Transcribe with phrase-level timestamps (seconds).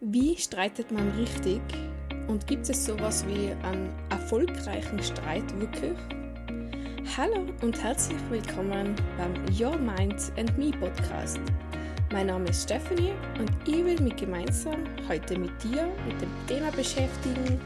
[0.00, 1.60] Wie streitet man richtig?
[2.26, 5.96] Und gibt es sowas wie einen erfolgreichen Streit wirklich?
[7.16, 11.38] Hallo und herzlich willkommen beim Your Mind and Me Podcast.
[12.12, 16.70] Mein Name ist Stephanie und ich will mich gemeinsam heute mit dir mit dem Thema
[16.72, 17.60] beschäftigen,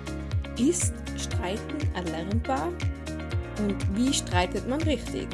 [0.59, 2.69] ist Streiten erlernbar
[3.59, 5.29] und wie streitet man richtig?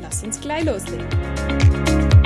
[0.00, 2.17] Lass uns gleich loslegen.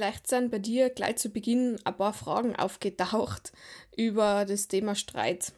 [0.00, 3.52] Vielleicht sind bei dir gleich zu Beginn ein paar Fragen aufgetaucht
[3.94, 5.52] über das Thema Streit.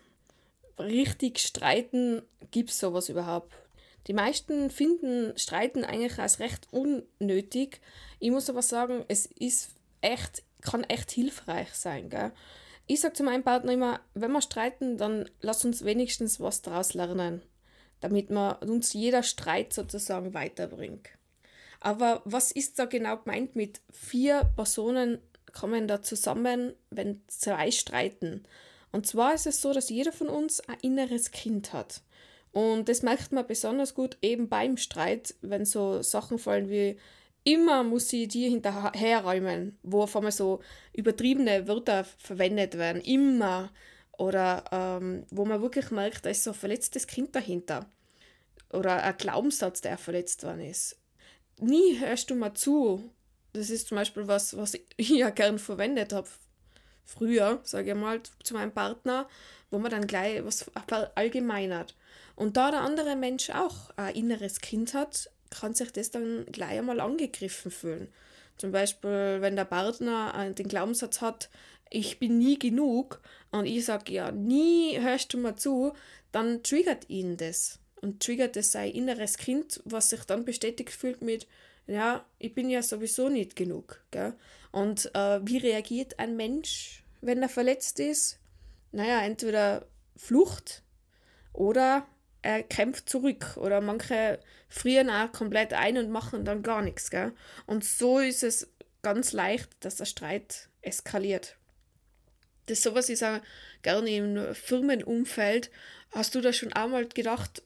[0.80, 3.55] Richtig streiten, gibt es sowas überhaupt?
[4.09, 7.80] Die meisten finden Streiten eigentlich als recht unnötig.
[8.19, 12.11] Ich muss aber sagen, es ist echt, kann echt hilfreich sein.
[12.11, 12.33] Gell?
[12.88, 16.95] Ich sage zu meinem Partner immer, wenn wir streiten, dann lass uns wenigstens was daraus
[16.95, 17.42] lernen,
[18.00, 21.11] damit man uns jeder Streit sozusagen weiterbringt.
[21.82, 25.19] Aber was ist da genau gemeint mit vier Personen
[25.52, 28.44] kommen da zusammen, wenn zwei streiten?
[28.92, 32.03] Und zwar ist es so, dass jeder von uns ein inneres Kind hat.
[32.53, 36.97] Und das merkt man besonders gut eben beim Streit, wenn so Sachen fallen wie
[37.44, 40.60] immer muss sie dir hinterherräumen, wo auf einmal so
[40.92, 43.03] übertriebene Wörter verwendet werden.
[43.03, 43.72] Immer.
[44.16, 47.91] Oder ähm, wo man wirklich merkt, da ist so ein verletztes Kind dahinter.
[48.70, 51.02] Oder ein Glaubenssatz, der verletzt worden ist
[51.62, 53.10] nie hörst du mal zu.
[53.52, 56.28] Das ist zum Beispiel was, was ich ja gern verwendet habe.
[57.04, 59.28] Früher, sage ich mal, zu meinem Partner,
[59.70, 60.70] wo man dann gleich was
[61.14, 61.96] allgemeinert.
[62.36, 66.78] Und da der andere Mensch auch ein inneres Kind hat, kann sich das dann gleich
[66.78, 68.08] einmal angegriffen fühlen.
[68.56, 71.50] Zum Beispiel, wenn der Partner den Glaubenssatz hat,
[71.91, 75.92] ich bin nie genug und ich sage, ja, nie hörst du mal zu,
[76.30, 81.22] dann triggert ihn das und triggert es sein inneres Kind, was sich dann bestätigt fühlt
[81.22, 81.47] mit,
[81.86, 84.03] ja, ich bin ja sowieso nicht genug.
[84.11, 84.34] Gell?
[84.70, 88.38] Und äh, wie reagiert ein Mensch, wenn er verletzt ist?
[88.91, 90.82] Naja, entweder Flucht
[91.53, 92.06] oder
[92.43, 97.10] er kämpft zurück oder manche frieren auch komplett ein und machen dann gar nichts.
[97.10, 97.32] Gell?
[97.66, 98.69] Und so ist es
[99.03, 101.56] ganz leicht, dass der Streit eskaliert.
[102.66, 103.41] Das sowas ist auch
[103.82, 105.71] gerne im Firmenumfeld.
[106.12, 107.62] Hast du da schon einmal gedacht,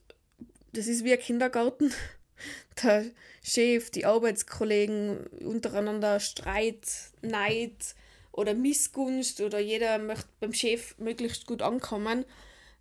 [0.77, 1.91] das ist wie ein Kindergarten.
[2.83, 3.05] Der
[3.41, 6.87] Chef, die Arbeitskollegen untereinander Streit,
[7.21, 7.95] Neid
[8.31, 12.25] oder Missgunst oder jeder möchte beim Chef möglichst gut ankommen.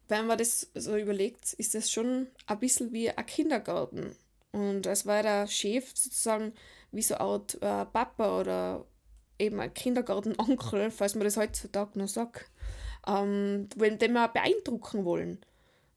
[0.08, 4.14] Wenn man das so überlegt, ist das schon ein bisschen wie ein Kindergarten.
[4.52, 6.52] Und es war der Chef sozusagen
[6.92, 8.86] wie so eine Art äh, Papa oder
[9.38, 12.50] eben ein Kindergarten-Onkel, falls man das heutzutage noch sagt,
[13.06, 15.40] ähm, den wir beeindrucken wollen.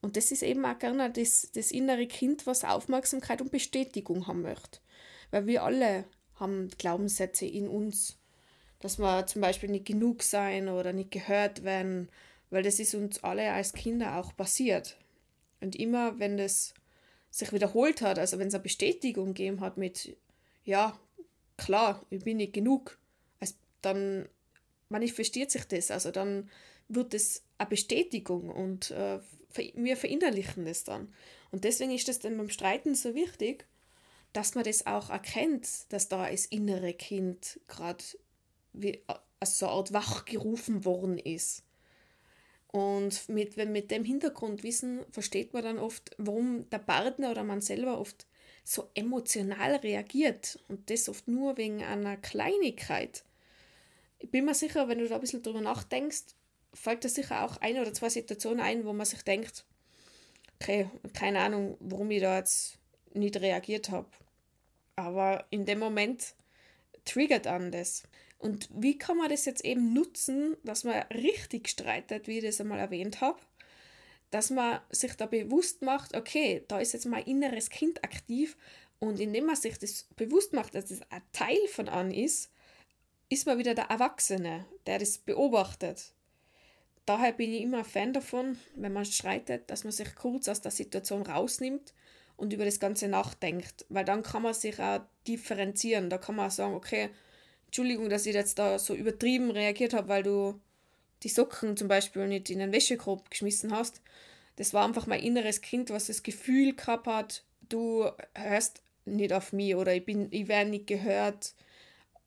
[0.02, 4.42] Und das ist eben auch gerne das, das innere Kind, was Aufmerksamkeit und Bestätigung haben
[4.42, 4.80] möchte.
[5.32, 6.06] Weil wir alle
[6.36, 8.18] haben Glaubenssätze in uns,
[8.80, 12.10] dass wir zum Beispiel nicht genug sein oder nicht gehört werden,
[12.50, 14.98] weil das ist uns alle als Kinder auch passiert.
[15.60, 16.74] Und immer, wenn das
[17.30, 20.18] sich wiederholt hat, also wenn es eine Bestätigung gegeben hat mit,
[20.64, 20.98] ja,
[21.58, 22.98] klar, ich bin nicht genug,
[23.40, 24.28] also dann
[24.88, 26.50] manifestiert sich das, also dann
[26.88, 29.20] wird es eine Bestätigung und äh,
[29.56, 31.14] wir verinnerlichen das dann.
[31.52, 33.66] Und deswegen ist es dann beim Streiten so wichtig,
[34.34, 38.04] dass man das auch erkennt, dass da das innere Kind gerade
[38.74, 39.02] wie
[39.40, 41.64] als so eine Art wachgerufen worden ist.
[42.72, 48.00] Und mit, mit dem Hintergrundwissen versteht man dann oft, warum der Partner oder man selber
[48.00, 48.28] oft
[48.64, 53.24] so emotional reagiert und das oft nur wegen einer Kleinigkeit.
[54.20, 56.36] Ich bin mir sicher, wenn du da ein bisschen drüber nachdenkst,
[56.74, 59.66] fällt da sicher auch ein oder zwei Situationen ein, wo man sich denkt,
[60.62, 62.78] okay, keine Ahnung, warum ich da jetzt
[63.14, 64.08] nicht reagiert habe.
[64.96, 66.36] Aber in dem Moment
[67.06, 68.04] triggert an das.
[68.38, 72.62] Und wie kann man das jetzt eben nutzen, dass man richtig streitet, wie ich das
[72.62, 73.40] einmal erwähnt habe?
[74.32, 78.56] Dass man sich da bewusst macht, okay, da ist jetzt mein inneres Kind aktiv
[79.00, 82.52] und indem man sich das bewusst macht, dass das ein Teil von an ist,
[83.30, 86.14] ist man wieder der Erwachsene, der das beobachtet
[87.10, 90.62] daher bin ich immer ein Fan davon, wenn man streitet, dass man sich kurz aus
[90.62, 91.94] der Situation rausnimmt
[92.38, 96.12] und über das Ganze nachdenkt, weil dann kann man sich auch differenzieren.
[96.12, 97.10] Da kann man auch sagen, okay,
[97.66, 100.60] Entschuldigung, dass ich jetzt da so übertrieben reagiert habe, weil du
[101.24, 104.02] die Socken zum Beispiel nicht in den Wäschekorb geschmissen hast.
[104.58, 109.52] Das war einfach mein inneres Kind, was das Gefühl gehabt hat, du hörst nicht auf
[109.52, 111.56] mich oder ich, ich werde nicht gehört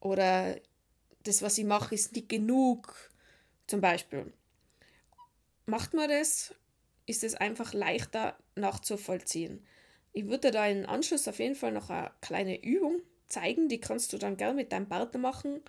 [0.01, 0.57] oder
[1.23, 3.11] das, was ich mache, ist nicht genug,
[3.69, 4.33] zum Beispiel.
[5.73, 6.55] Macht man das,
[7.07, 9.65] ist es einfach leichter nachzuvollziehen.
[10.13, 14.13] Ich würde da im Anschluss auf jeden Fall noch eine kleine Übung zeigen, die kannst
[14.13, 15.63] du dann gerne mit deinem Partner machen.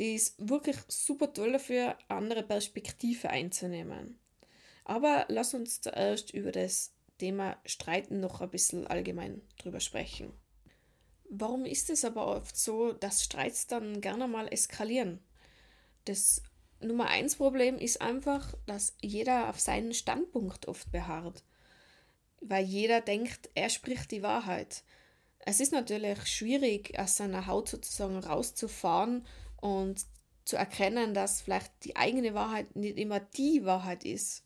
[0.00, 4.18] Die ist wirklich super toll dafür, andere Perspektive einzunehmen.
[4.84, 10.32] Aber lass uns zuerst über das Thema Streiten noch ein bisschen allgemein drüber sprechen.
[11.30, 15.20] Warum ist es aber oft so, dass Streits dann gerne mal eskalieren?
[16.04, 16.42] Das
[16.80, 21.42] Nummer eins Problem ist einfach, dass jeder auf seinen Standpunkt oft beharrt.
[22.40, 24.82] Weil jeder denkt, er spricht die Wahrheit.
[25.38, 29.24] Es ist natürlich schwierig, aus seiner Haut sozusagen rauszufahren
[29.60, 30.04] und
[30.44, 34.44] zu erkennen, dass vielleicht die eigene Wahrheit nicht immer die Wahrheit ist.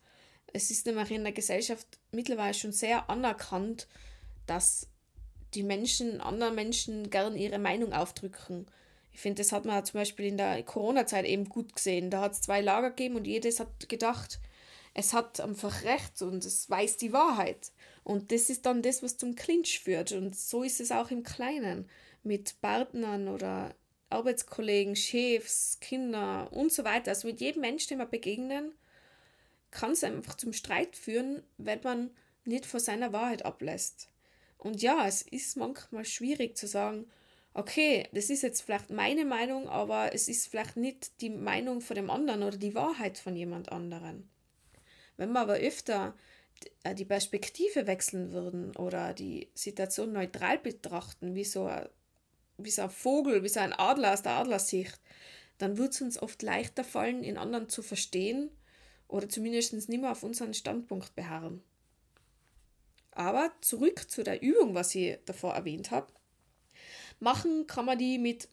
[0.53, 3.87] Es ist nämlich in der Gesellschaft mittlerweile schon sehr anerkannt,
[4.47, 4.89] dass
[5.55, 8.67] die Menschen, anderen Menschen gern ihre Meinung aufdrücken.
[9.13, 12.11] Ich finde, das hat man zum Beispiel in der Corona-Zeit eben gut gesehen.
[12.11, 14.41] Da hat es zwei Lager gegeben und jedes hat gedacht,
[14.95, 17.73] es hat einfach recht und es weiß die Wahrheit.
[18.03, 20.13] Und das ist dann das, was zum Clinch führt.
[20.13, 21.89] Und so ist es auch im Kleinen
[22.23, 23.75] mit Partnern oder
[24.11, 27.11] Arbeitskollegen, Chefs, Kinder und so weiter.
[27.11, 28.73] Also mit jedem Menschen, dem wir begegnen,
[29.71, 32.11] kann es einfach zum Streit führen, wenn man
[32.45, 34.09] nicht vor seiner Wahrheit ablässt.
[34.59, 37.07] Und ja, es ist manchmal schwierig zu sagen,
[37.55, 41.97] okay, das ist jetzt vielleicht meine Meinung, aber es ist vielleicht nicht die Meinung von
[41.97, 44.29] dem anderen oder die Wahrheit von jemand anderen.
[45.17, 46.15] Wenn wir aber öfter
[46.85, 51.89] äh, die Perspektive wechseln würden oder die Situation neutral betrachten, wie so ein,
[52.59, 55.01] wie so ein Vogel, wie so ein Adler aus der Adlersicht,
[55.59, 58.51] dann wird es uns oft leichter fallen, in anderen zu verstehen
[59.09, 61.63] oder zumindest nicht mehr auf unseren Standpunkt beharren.
[63.11, 66.07] Aber zurück zu der Übung, was ich davor erwähnt habe.
[67.21, 68.49] Machen kann man die mit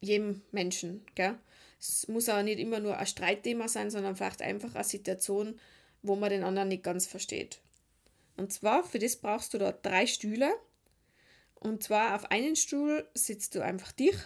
[0.00, 1.04] jedem Menschen.
[1.14, 1.38] Gell?
[1.78, 5.58] Es muss auch nicht immer nur ein Streitthema sein, sondern vielleicht einfach eine Situation,
[6.02, 7.60] wo man den anderen nicht ganz versteht.
[8.36, 10.52] Und zwar, für das brauchst du da drei Stühle.
[11.54, 14.16] Und zwar auf einen Stuhl sitzt du einfach dich,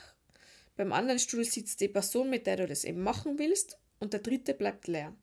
[0.77, 4.21] beim anderen Stuhl sitzt die Person, mit der du das eben machen willst, und der
[4.21, 5.15] dritte bleibt leer.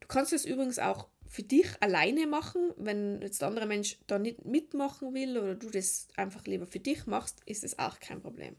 [0.00, 4.18] Du kannst es übrigens auch für dich alleine machen, wenn jetzt der andere Mensch da
[4.18, 8.20] nicht mitmachen will oder du das einfach lieber für dich machst, ist es auch kein
[8.20, 8.56] Problem.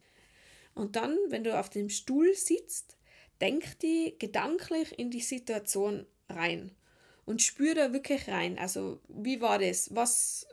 [0.73, 2.95] Und dann, wenn du auf dem Stuhl sitzt,
[3.41, 6.71] denk die gedanklich in die Situation rein
[7.25, 8.57] und spür da wirklich rein.
[8.57, 9.93] Also, wie war das?
[9.93, 10.47] Was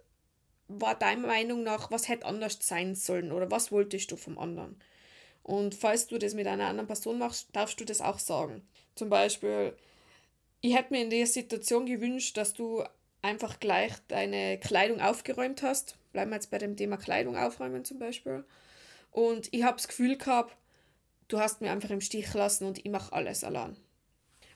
[0.66, 4.74] war deiner Meinung nach, was hätte anders sein sollen oder was wolltest du vom anderen?
[5.44, 8.66] Und falls du das mit einer anderen Person machst, darfst du das auch sagen.
[8.96, 9.76] Zum Beispiel,
[10.60, 12.84] ich hätte mir in der Situation gewünscht, dass du
[13.22, 15.96] einfach gleich deine Kleidung aufgeräumt hast.
[16.12, 18.44] Bleiben wir jetzt bei dem Thema Kleidung aufräumen zum Beispiel.
[19.10, 20.56] Und ich habe das Gefühl gehabt,
[21.28, 23.76] du hast mir einfach im Stich gelassen und ich mache alles allein.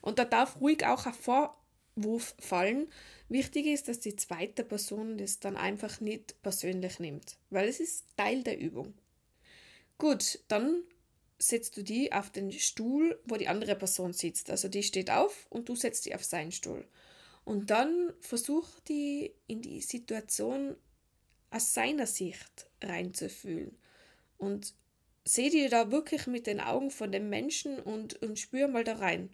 [0.01, 2.87] Und da darf ruhig auch ein Vorwurf fallen.
[3.29, 8.05] Wichtig ist, dass die zweite Person das dann einfach nicht persönlich nimmt, weil es ist
[8.17, 8.93] Teil der Übung.
[9.97, 10.83] Gut, dann
[11.47, 14.49] setzt du die auf den Stuhl, wo die andere Person sitzt.
[14.49, 16.87] Also die steht auf und du setzt die auf seinen Stuhl.
[17.45, 20.75] Und dann versuch die in die Situation
[21.51, 23.77] aus seiner Sicht reinzufühlen.
[24.37, 24.73] Und
[25.25, 28.95] seh dir da wirklich mit den Augen von dem Menschen und, und spür mal da
[28.95, 29.29] rein.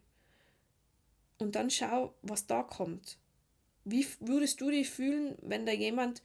[1.37, 3.17] Und dann schau, was da kommt.
[3.85, 6.21] Wie würdest du dich fühlen, wenn da jemand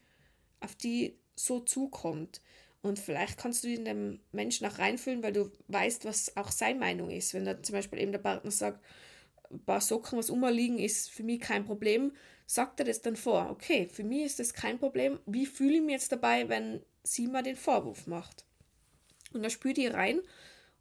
[0.60, 2.40] auf die so zukommt?
[2.84, 6.78] Und vielleicht kannst du in dem Menschen auch reinfühlen, weil du weißt, was auch seine
[6.78, 7.32] Meinung ist.
[7.32, 8.84] Wenn da zum Beispiel eben der Partner sagt,
[9.50, 12.12] ein paar Socken, was umliegen, ist für mich kein Problem,
[12.44, 13.48] sagt er das dann vor.
[13.50, 15.18] Okay, für mich ist das kein Problem.
[15.24, 18.44] Wie fühle ich mich jetzt dabei, wenn sie mal den Vorwurf macht?
[19.32, 20.20] Und da spür die rein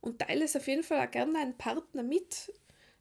[0.01, 2.51] und teile es auf jeden Fall auch gerne deinen Partner mit,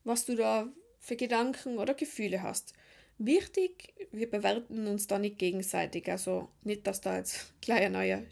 [0.04, 2.72] was du da für Gedanken oder Gefühle hast.
[3.18, 6.08] Wichtig, wir bewerten uns da nicht gegenseitig.
[6.08, 8.22] Also nicht, dass da jetzt gleich ein neuer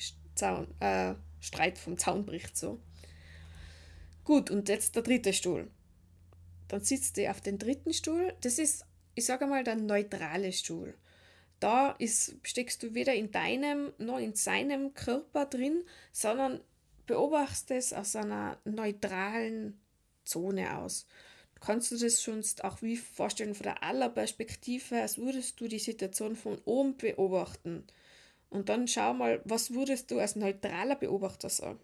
[0.41, 2.81] Zaun, äh, Streit vom Zaun bricht so.
[4.25, 5.71] Gut, und jetzt der dritte Stuhl.
[6.69, 8.33] Dann sitzt du auf dem dritten Stuhl.
[8.41, 10.95] Das ist, ich sage mal, der neutrale Stuhl.
[11.59, 16.61] Da ist, steckst du weder in deinem noch in seinem Körper drin, sondern
[17.07, 19.79] beobachtest es aus einer neutralen
[20.25, 21.07] Zone aus.
[21.61, 25.79] Kannst du das schon auch wie vorstellen von der aller Perspektive, als würdest du die
[25.79, 27.85] Situation von oben beobachten.
[28.51, 31.81] Und dann schau mal, was würdest du als neutraler Beobachter sagen?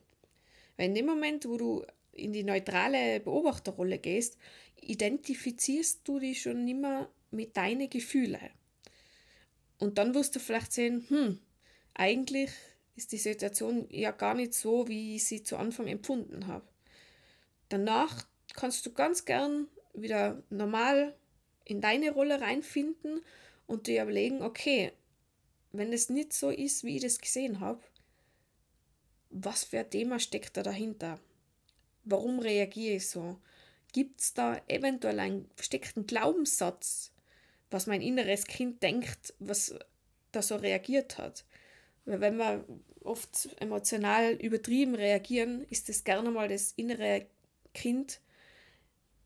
[0.76, 4.36] Weil in dem Moment, wo du in die neutrale Beobachterrolle gehst,
[4.80, 8.50] identifizierst du dich schon nicht mehr mit deinen Gefühlen.
[9.78, 11.40] Und dann wirst du vielleicht sehen, hm,
[11.94, 12.50] eigentlich
[12.96, 16.66] ist die Situation ja gar nicht so, wie ich sie zu Anfang empfunden habe.
[17.68, 21.14] Danach kannst du ganz gern wieder normal
[21.64, 23.20] in deine Rolle reinfinden
[23.66, 24.92] und dir überlegen, okay,
[25.72, 27.82] wenn es nicht so ist, wie ich das gesehen habe,
[29.30, 31.20] was für ein Thema steckt da dahinter?
[32.04, 33.38] Warum reagiere ich so?
[33.92, 37.12] Gibt es da eventuell einen versteckten Glaubenssatz,
[37.70, 39.74] was mein inneres Kind denkt, was
[40.32, 41.44] da so reagiert hat?
[42.04, 42.64] Weil wenn wir
[43.02, 47.26] oft emotional übertrieben reagieren, ist es gerne mal das innere
[47.74, 48.20] Kind,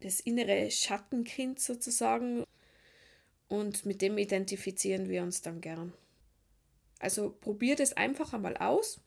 [0.00, 2.44] das innere Schattenkind sozusagen.
[3.48, 5.92] Und mit dem identifizieren wir uns dann gern.
[7.00, 9.00] Also probiert es einfach einmal aus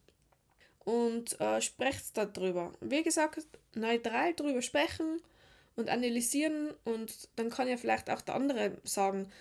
[0.83, 2.73] und äh, sprecht darüber.
[2.81, 5.21] Wie gesagt, neutral darüber sprechen
[5.75, 9.31] und analysieren und dann kann ja vielleicht auch der andere sagen,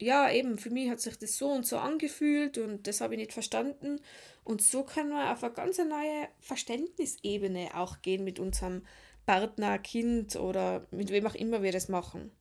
[0.00, 3.20] ja, eben, für mich hat sich das so und so angefühlt und das habe ich
[3.20, 4.00] nicht verstanden.
[4.42, 8.82] Und so können wir auf eine ganz neue Verständnisebene auch gehen mit unserem
[9.24, 12.32] Partner, Kind oder mit wem auch immer wir das machen.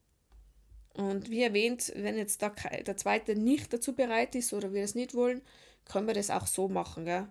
[0.94, 2.52] Und wie erwähnt, wenn jetzt der,
[2.86, 5.42] der zweite nicht dazu bereit ist oder wir das nicht wollen,
[5.86, 7.28] können wir das auch so machen, gell?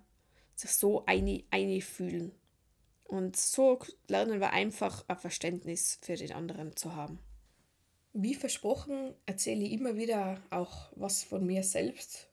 [0.54, 2.32] sich so einfühlen.
[3.04, 3.78] Und so
[4.08, 7.18] lernen wir einfach ein Verständnis für den anderen zu haben.
[8.14, 12.28] Wie versprochen erzähle ich immer wieder auch was von mir selbst,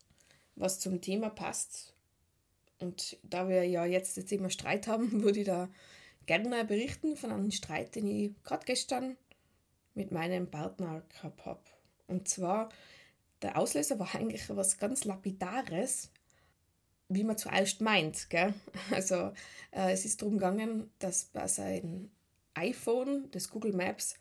[0.56, 1.94] was zum Thema passt.
[2.80, 5.70] Und da wir ja jetzt das Thema Streit haben, würde ich da
[6.26, 9.18] gerne berichten von einem Streit, den ich gerade gestern
[10.00, 11.60] mit meinem Partner gehabt habe.
[12.08, 12.70] Und zwar,
[13.42, 16.10] der Auslöser war eigentlich was ganz Lapidares,
[17.10, 18.30] wie man zuerst meint.
[18.30, 18.54] Gell?
[18.92, 19.34] Also
[19.72, 22.12] äh, es ist darum gegangen, dass bei seinem
[22.54, 24.16] iPhone, das Google Maps,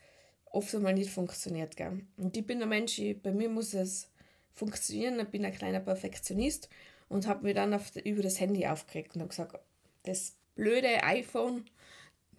[0.47, 1.77] oft einmal nicht funktioniert.
[1.77, 2.01] Gell?
[2.17, 4.11] Und ich bin ein Mensch, ich, bei mir muss es
[4.53, 6.69] funktionieren, ich bin ein kleiner Perfektionist
[7.09, 9.61] und habe mir dann auf, über das Handy aufgeregt und habe gesagt,
[10.03, 11.67] das blöde iPhone,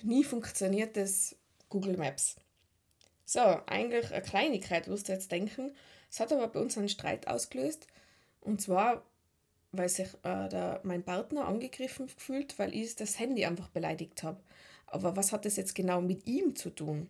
[0.03, 1.38] nie funktioniert das
[1.69, 2.36] Google Maps.
[3.31, 5.75] So, eigentlich eine Kleinigkeit, wirst du jetzt denken.
[6.09, 7.86] Es hat aber bei uns einen Streit ausgelöst.
[8.41, 9.03] Und zwar
[9.71, 14.41] weil sich äh, der, mein Partner angegriffen gefühlt, weil ich das Handy einfach beleidigt habe.
[14.88, 17.09] Aber was hat das jetzt genau mit ihm zu tun?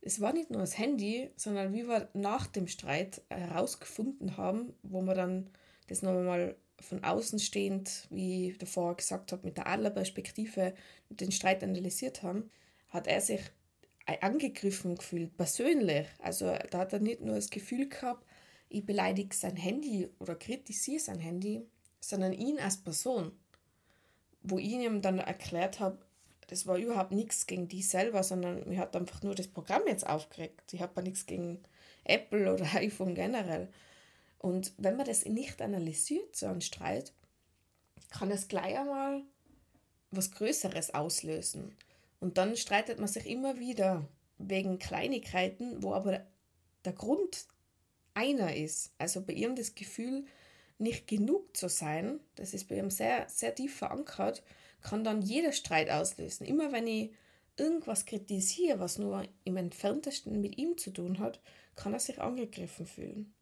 [0.00, 5.02] Es war nicht nur das Handy, sondern wie wir nach dem Streit herausgefunden haben, wo
[5.02, 5.50] wir dann
[5.88, 10.74] das nochmal von außen stehend, wie ich davor gesagt habe, mit der Adlerperspektive
[11.10, 12.50] den Streit analysiert haben,
[12.88, 13.42] hat er sich
[14.20, 16.06] angegriffen gefühlt, persönlich.
[16.18, 18.24] Also da hat er nicht nur das Gefühl gehabt,
[18.68, 21.66] ich beleidige sein Handy oder kritisiere sein Handy,
[22.00, 23.32] sondern ihn als Person.
[24.42, 25.98] Wo ich ihm dann erklärt habe,
[26.46, 30.06] das war überhaupt nichts gegen die selber, sondern mir hat einfach nur das Programm jetzt
[30.06, 30.72] aufgeregt.
[30.72, 31.62] Ich habe nichts gegen
[32.04, 33.68] Apple oder iPhone generell.
[34.38, 37.12] Und wenn man das nicht analysiert, so ein Streit,
[38.10, 39.22] kann es gleich einmal
[40.10, 41.76] was Größeres auslösen.
[42.20, 44.06] Und dann streitet man sich immer wieder
[44.38, 46.26] wegen Kleinigkeiten, wo aber
[46.84, 47.46] der Grund
[48.14, 48.92] einer ist.
[48.98, 50.24] Also bei ihm das Gefühl,
[50.78, 54.42] nicht genug zu sein, das ist bei ihm sehr, sehr tief verankert,
[54.80, 56.46] kann dann jeder Streit auslösen.
[56.46, 57.12] Immer wenn ich
[57.56, 61.40] irgendwas kritisiere, was nur im entferntesten mit ihm zu tun hat,
[61.76, 63.34] kann er sich angegriffen fühlen.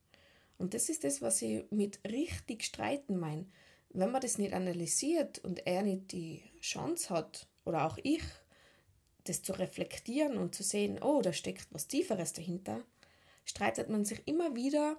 [0.58, 3.47] Und das ist das, was ich mit richtig streiten meine.
[3.90, 8.23] Wenn man das nicht analysiert und er nicht die Chance hat, oder auch ich,
[9.28, 12.82] das zu reflektieren und zu sehen, oh, da steckt was Tieferes dahinter,
[13.44, 14.97] streitet man sich immer wieder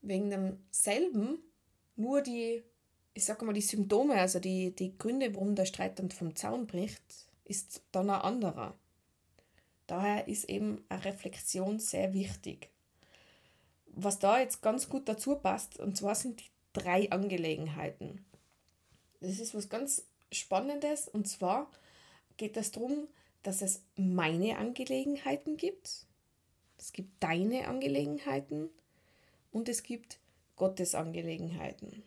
[0.00, 1.38] wegen demselben,
[1.96, 2.62] nur die,
[3.14, 6.66] ich sage mal, die Symptome, also die, die Gründe, warum der Streit dann vom Zaun
[6.66, 7.02] bricht,
[7.44, 8.76] ist dann ein anderer.
[9.86, 12.70] Daher ist eben eine Reflexion sehr wichtig.
[13.86, 18.24] Was da jetzt ganz gut dazu passt, und zwar sind die drei Angelegenheiten.
[19.20, 21.70] Das ist was ganz Spannendes, und zwar
[22.38, 23.06] geht es darum,
[23.42, 26.06] dass es meine Angelegenheiten gibt,
[26.78, 28.68] es gibt deine Angelegenheiten
[29.52, 30.18] und es gibt
[30.56, 32.02] Gottes Angelegenheiten.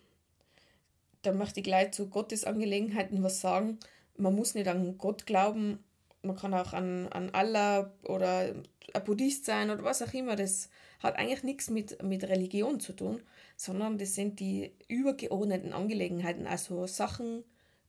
[1.22, 3.80] Da möchte ich gleich zu Gottes Angelegenheiten was sagen.
[4.18, 5.84] Man muss nicht an Gott glauben,
[6.22, 8.54] man kann auch an, an Allah oder
[8.94, 10.36] ein Buddhist sein oder was auch immer.
[10.36, 13.22] Das hat eigentlich nichts mit, mit Religion zu tun,
[13.56, 17.44] sondern das sind die übergeordneten Angelegenheiten, also Sachen,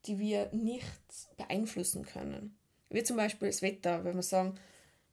[0.05, 0.85] die wir nicht
[1.37, 2.57] beeinflussen können.
[2.89, 4.57] Wie zum Beispiel das Wetter, wenn wir sagen,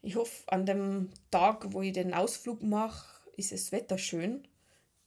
[0.02, 4.46] ich hoffe, an dem Tag, wo ich den Ausflug mache, ist das Wetter schön.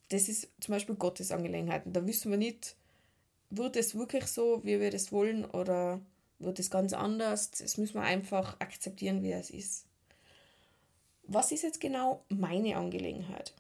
[0.10, 1.94] Das ist zum Beispiel Gottes Angelegenheiten.
[1.94, 2.76] Da wissen wir nicht,
[3.50, 6.02] wird es wirklich so, wie wir das wollen, oder
[6.40, 7.52] wird es ganz anders.
[7.52, 9.86] Das müssen wir einfach akzeptieren, wie es ist.
[11.24, 13.54] Was ist jetzt genau meine Angelegenheit?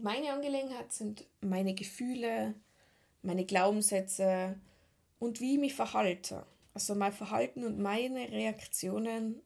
[0.00, 2.54] Meine Angelegenheit sind meine Gefühle,
[3.22, 4.56] meine Glaubenssätze
[5.18, 6.44] und wie ich mich verhalte.
[6.74, 9.42] Also mein Verhalten und meine Reaktionen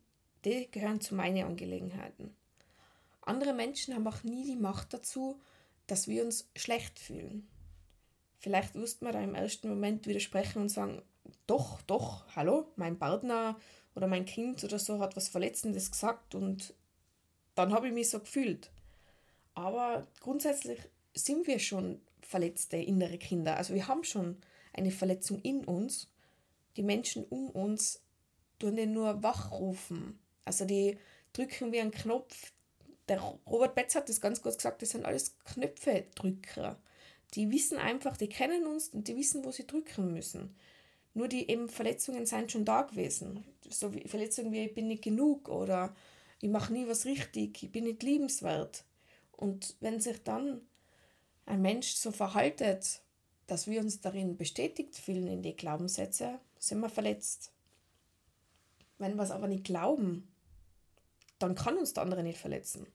[0.47, 2.35] die gehören zu meinen Angelegenheiten.
[3.23, 5.41] Andere Menschen haben auch nie die Macht dazu,
[5.89, 7.49] dass wir uns schlecht fühlen.
[8.39, 11.03] Vielleicht wirst man da im ersten Moment widersprechen und sagen,
[11.49, 13.59] doch, doch, hallo, mein Partner
[13.97, 16.75] oder mein Kind oder so hat was Verletzendes gesagt und
[17.57, 18.71] dann habe ich mich so gefühlt.
[19.55, 20.79] Aber grundsätzlich
[21.15, 23.57] sind wir schon verletzte innere Kinder.
[23.57, 24.37] Also wir haben schon
[24.73, 26.09] eine Verletzung in uns.
[26.77, 28.03] Die Menschen um uns
[28.59, 30.19] tun den nur wachrufen.
[30.45, 30.99] Also die
[31.33, 32.53] drücken wie einen Knopf.
[33.09, 36.81] Der Robert Betz hat das ganz gut gesagt, das sind alles Knöpfe-Drücker.
[37.35, 40.57] Die wissen einfach, die kennen uns und die wissen, wo sie drücken müssen.
[41.15, 43.45] Nur die eben Verletzungen sind schon da gewesen.
[43.69, 45.95] So wie Verletzungen wie ich bin nicht genug oder
[46.41, 48.85] ich mache nie was richtig, ich bin nicht liebenswert.
[49.33, 50.61] Und wenn sich dann
[51.47, 53.01] ein Mensch so verhaltet,
[53.47, 57.53] dass wir uns darin bestätigt fühlen in die Glaubenssätze, sind wir verletzt.
[58.99, 60.29] Wenn wir es aber nicht glauben,
[61.39, 62.87] dann kann uns der andere nicht verletzen.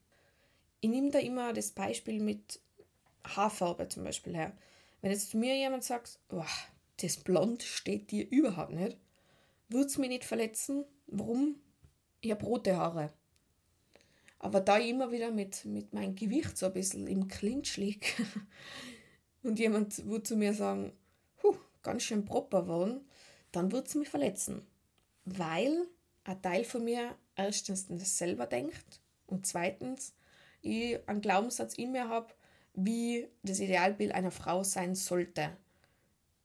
[0.80, 2.60] Ich nehme da immer das Beispiel mit
[3.24, 4.58] Haarfarbe zum Beispiel her.
[5.02, 6.44] Wenn jetzt zu mir jemand sagt, oh,
[6.98, 8.98] das Blond steht dir überhaupt nicht,
[9.70, 10.86] würde es mich nicht verletzen.
[11.08, 11.56] Warum?
[12.22, 13.14] Ich habe rote Haare.
[14.40, 18.08] Aber da ich immer wieder mit, mit meinem Gewicht so ein bisschen im Clinch liege
[19.44, 20.94] und jemand würde zu mir sagen,
[21.84, 23.02] ganz schön proper waren,
[23.52, 24.66] dann würde es mich verletzen.
[25.26, 25.88] Weil
[26.24, 30.14] ein Teil von mir erstens das selber denkt und zweitens
[30.62, 32.34] ich einen Glaubenssatz in mir habe,
[32.74, 35.56] wie das Idealbild einer Frau sein sollte.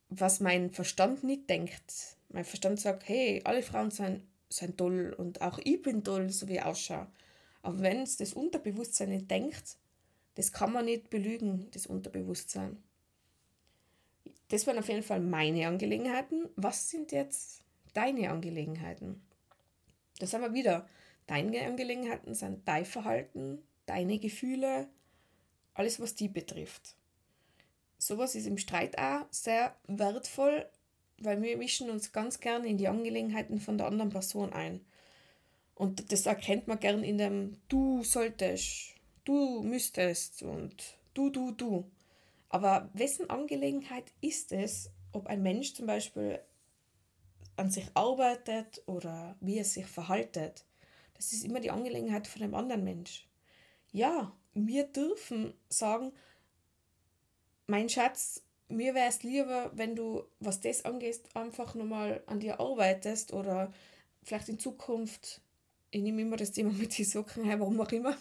[0.08, 2.16] Was mein Verstand nicht denkt.
[2.28, 6.48] Mein Verstand sagt, hey, alle Frauen sind, sind toll und auch ich bin toll, so
[6.48, 7.06] wie ich ausschaue.
[7.62, 9.76] Aber wenn es das Unterbewusstsein nicht denkt,
[10.36, 12.82] das kann man nicht belügen, das Unterbewusstsein.
[14.48, 16.48] Das waren auf jeden Fall meine Angelegenheiten.
[16.56, 17.62] Was sind jetzt
[17.94, 19.22] deine Angelegenheiten?
[20.18, 20.88] Das haben wir wieder.
[21.26, 24.88] Deine Angelegenheiten sind dein Verhalten, deine Gefühle,
[25.74, 26.94] alles, was die betrifft.
[27.98, 30.66] Sowas ist im Streit auch sehr wertvoll,
[31.18, 34.84] weil wir mischen uns ganz gern in die Angelegenheiten von der anderen Person ein.
[35.74, 40.74] Und das erkennt man gern in dem Du solltest, du müsstest und
[41.14, 41.90] du, du, du.
[42.56, 46.40] Aber wessen Angelegenheit ist es, ob ein Mensch zum Beispiel
[47.56, 50.64] an sich arbeitet oder wie er sich verhaltet?
[51.12, 53.28] Das ist immer die Angelegenheit von einem anderen Mensch.
[53.92, 56.12] Ja, wir dürfen sagen,
[57.66, 62.58] mein Schatz, mir wäre es lieber, wenn du, was das angeht, einfach nochmal an dir
[62.58, 63.70] arbeitest oder
[64.22, 65.42] vielleicht in Zukunft
[65.90, 68.16] ich nehme immer das Thema mit den Socken her, warum auch immer.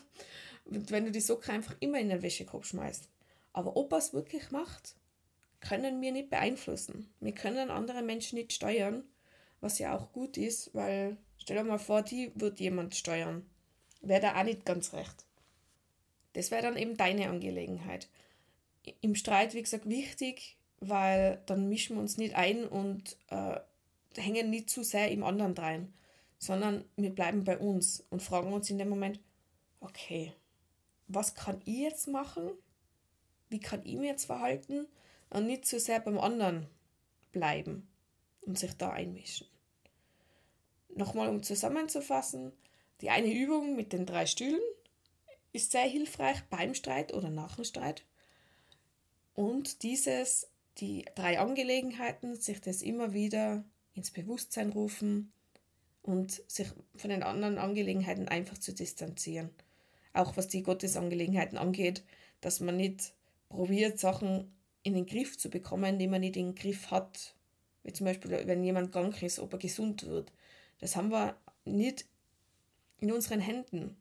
[0.65, 3.08] wenn du die Socken einfach immer in den Wäschekorb schmeißt.
[3.55, 4.95] Aber ob er es wirklich macht,
[5.59, 7.09] können wir nicht beeinflussen.
[7.19, 9.03] Wir können andere Menschen nicht steuern,
[9.61, 13.45] was ja auch gut ist, weil stell dir mal vor, die wird jemand steuern.
[14.01, 15.25] Wäre da auch nicht ganz recht.
[16.33, 18.09] Das wäre dann eben deine Angelegenheit.
[19.01, 23.59] Im Streit, wie gesagt, wichtig, weil dann mischen wir uns nicht ein und äh,
[24.17, 25.93] hängen nicht zu sehr im anderen rein
[26.45, 29.19] sondern wir bleiben bei uns und fragen uns in dem Moment,
[29.79, 30.33] okay,
[31.07, 32.51] was kann ich jetzt machen?
[33.55, 34.85] Wie kann ich mich jetzt verhalten?
[35.29, 36.67] Und nicht zu sehr beim anderen
[37.31, 37.87] bleiben
[38.41, 39.47] und sich da einmischen.
[40.89, 42.51] Nochmal, um zusammenzufassen,
[42.99, 44.59] die eine Übung mit den drei Stühlen
[45.53, 48.03] ist sehr hilfreich beim Streit oder nach dem Streit.
[49.35, 53.63] Und dieses, die drei Angelegenheiten, sich das immer wieder
[53.93, 55.31] ins Bewusstsein rufen,
[56.03, 59.49] und sich von den anderen Angelegenheiten einfach zu distanzieren.
[60.13, 62.03] Auch was die Gottesangelegenheiten angeht,
[62.41, 63.14] dass man nicht
[63.49, 64.51] probiert, Sachen
[64.84, 67.36] in den Griff zu bekommen, die man nicht in den Griff hat.
[67.84, 70.31] Wie zum Beispiel, wenn jemand krank ist, ob er gesund wird.
[70.79, 72.05] Das haben wir nicht
[72.99, 73.97] in unseren Händen.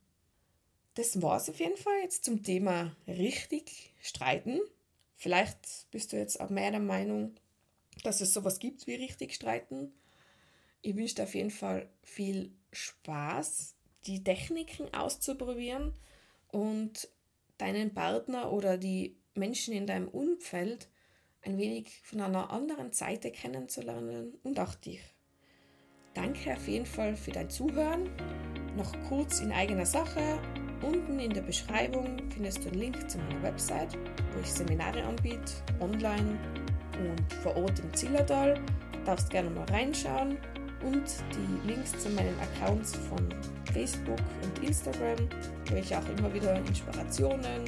[0.95, 4.61] Das war es auf jeden Fall jetzt zum Thema richtig streiten.
[5.17, 7.35] Vielleicht bist du jetzt auch mehr der Meinung,
[8.03, 9.93] dass es sowas gibt wie richtig streiten
[10.85, 13.75] ich wünsche dir auf jeden Fall viel Spaß,
[14.07, 15.95] die Techniken auszuprobieren
[16.49, 17.09] und
[17.57, 20.89] deinen Partner oder die Menschen in deinem Umfeld
[21.43, 25.01] ein wenig von einer anderen Seite kennenzulernen und auch dich.
[26.15, 28.09] Danke auf jeden Fall für dein Zuhören.
[28.77, 30.39] Noch kurz in eigener Sache.
[30.83, 33.97] Unten in der Beschreibung findest du einen Link zu meiner Website,
[34.33, 36.39] wo ich Seminare anbiete, online
[36.99, 38.61] und vor Ort im Zillertal.
[39.05, 40.39] Darfst gerne mal reinschauen
[40.85, 43.29] und die Links zu meinen Accounts von
[43.73, 45.29] Facebook und Instagram,
[45.67, 47.65] wo ich auch immer wieder Inspirationen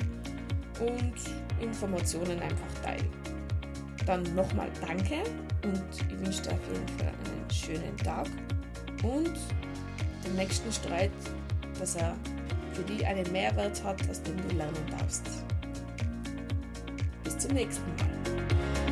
[0.80, 1.14] und
[1.60, 3.04] Informationen einfach teile.
[4.04, 5.22] Dann nochmal danke
[5.64, 8.26] und ich wünsche dir auf jeden Fall einen schönen Tag
[9.02, 9.38] und
[10.24, 11.10] den nächsten Streit,
[11.78, 12.14] dass er
[12.72, 15.26] für dich einen Mehrwert hat, aus dem du lernen darfst.
[17.38, 18.85] zum nächsten Mal.